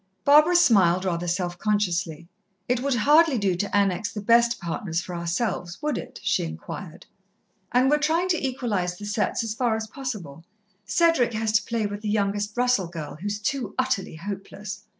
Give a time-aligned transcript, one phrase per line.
[0.25, 2.27] Barbara smiled rather self consciously.
[2.67, 7.05] "It would hardly do to annex the best partners for ourselves, would it?" she inquired.
[7.71, 10.43] "And we're trying to equalize the setts as far as possible.
[10.85, 14.85] Cedric has to play with the youngest Russell girl, who's too utterly hopeless."